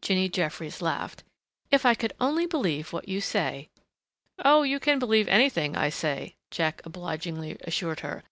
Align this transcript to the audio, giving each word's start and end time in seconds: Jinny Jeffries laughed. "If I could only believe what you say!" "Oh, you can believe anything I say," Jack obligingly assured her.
Jinny 0.00 0.28
Jeffries 0.28 0.80
laughed. 0.80 1.24
"If 1.72 1.84
I 1.84 1.96
could 1.96 2.12
only 2.20 2.46
believe 2.46 2.92
what 2.92 3.08
you 3.08 3.20
say!" 3.20 3.70
"Oh, 4.44 4.62
you 4.62 4.78
can 4.78 5.00
believe 5.00 5.26
anything 5.26 5.74
I 5.76 5.88
say," 5.88 6.36
Jack 6.52 6.80
obligingly 6.84 7.56
assured 7.62 7.98
her. 7.98 8.22